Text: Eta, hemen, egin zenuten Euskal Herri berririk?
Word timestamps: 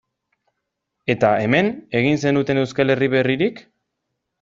Eta, 1.15 1.29
hemen, 1.43 1.71
egin 2.03 2.21
zenuten 2.25 2.65
Euskal 2.65 2.95
Herri 2.97 3.15
berririk? 3.19 3.67